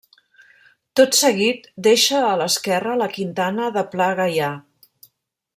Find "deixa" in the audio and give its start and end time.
1.89-2.23